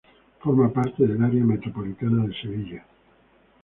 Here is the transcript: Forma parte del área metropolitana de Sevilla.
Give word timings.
Forma 0.39 0.71
parte 0.73 1.05
del 1.05 1.23
área 1.23 1.43
metropolitana 1.43 2.25
de 2.25 2.33
Sevilla. 2.33 2.83